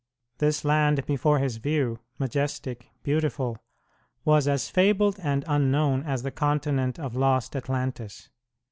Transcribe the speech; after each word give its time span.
This 0.39 0.65
land 0.65 1.05
before 1.05 1.37
his 1.37 1.57
view, 1.57 1.99
majestic, 2.17 2.89
beautiful, 3.03 3.59
was 4.25 4.47
as 4.47 4.67
fabled 4.67 5.19
and 5.21 5.45
unknown 5.47 6.01
as 6.01 6.23
the 6.23 6.31
continent 6.31 6.97
of 6.97 7.15
lost 7.15 7.55
Atlantis. 7.55 8.29